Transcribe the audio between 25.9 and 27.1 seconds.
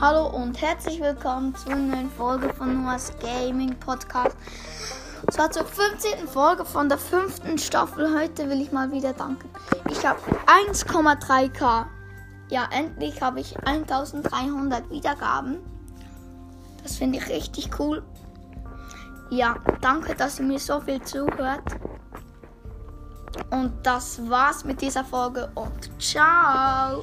ciao!